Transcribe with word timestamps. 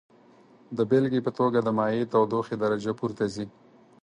د 0.77 0.79
بیلګې 0.89 1.19
په 1.25 1.31
توګه 1.39 1.59
د 1.61 1.69
مایع 1.77 2.03
تودوخې 2.11 2.55
درجه 2.63 2.91
پورته 2.99 3.25
ځي. 3.33 3.45